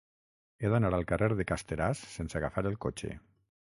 He 0.63 0.71
d'anar 0.73 0.89
al 0.97 1.05
carrer 1.11 1.29
de 1.41 1.47
Casteràs 1.51 2.01
sense 2.17 2.39
agafar 2.41 2.65
el 2.71 2.79
cotxe. 2.87 3.13